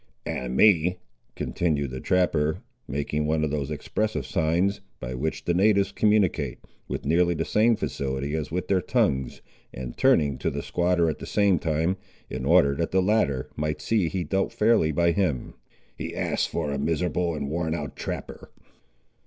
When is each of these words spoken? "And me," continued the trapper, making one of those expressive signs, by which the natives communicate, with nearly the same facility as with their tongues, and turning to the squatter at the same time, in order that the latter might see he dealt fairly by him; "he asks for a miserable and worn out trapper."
"And 0.25 0.57
me," 0.57 0.97
continued 1.35 1.91
the 1.91 1.99
trapper, 1.99 2.63
making 2.87 3.27
one 3.27 3.43
of 3.43 3.51
those 3.51 3.69
expressive 3.69 4.25
signs, 4.25 4.81
by 4.99 5.13
which 5.13 5.43
the 5.45 5.53
natives 5.53 5.91
communicate, 5.91 6.57
with 6.87 7.05
nearly 7.05 7.35
the 7.35 7.45
same 7.45 7.75
facility 7.75 8.33
as 8.33 8.49
with 8.49 8.67
their 8.67 8.81
tongues, 8.81 9.43
and 9.71 9.95
turning 9.95 10.39
to 10.39 10.49
the 10.49 10.63
squatter 10.63 11.07
at 11.07 11.19
the 11.19 11.27
same 11.27 11.59
time, 11.59 11.97
in 12.31 12.45
order 12.45 12.73
that 12.77 12.89
the 12.89 12.99
latter 12.99 13.51
might 13.55 13.79
see 13.79 14.09
he 14.09 14.23
dealt 14.23 14.51
fairly 14.51 14.91
by 14.91 15.11
him; 15.11 15.53
"he 15.95 16.15
asks 16.15 16.47
for 16.47 16.71
a 16.71 16.79
miserable 16.79 17.35
and 17.35 17.51
worn 17.51 17.75
out 17.75 17.95
trapper." 17.95 18.49